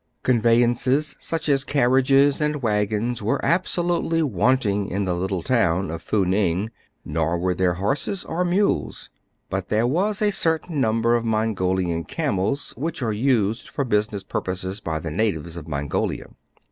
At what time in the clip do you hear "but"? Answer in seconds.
9.51-9.69